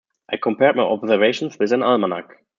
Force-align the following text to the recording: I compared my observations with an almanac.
I 0.29 0.37
compared 0.37 0.75
my 0.75 0.81
observations 0.81 1.59
with 1.59 1.71
an 1.71 1.83
almanac. 1.83 2.25